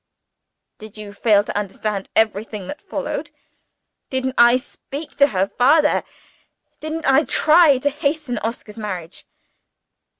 "Did 0.79 0.97
you 0.97 1.13
fail 1.13 1.43
to 1.43 1.55
understand 1.55 2.09
everything 2.15 2.65
that 2.67 2.81
followed? 2.81 3.29
Didn't 4.09 4.33
I 4.35 4.57
speak 4.57 5.15
to 5.17 5.27
her 5.27 5.45
father? 5.45 6.03
Didn't 6.79 7.05
I 7.05 7.23
try 7.23 7.77
to 7.77 7.89
hasten 7.91 8.39
Oscar's 8.39 8.79
marriage?" 8.79 9.25